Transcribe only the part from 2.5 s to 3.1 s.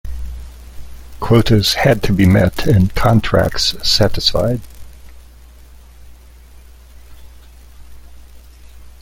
and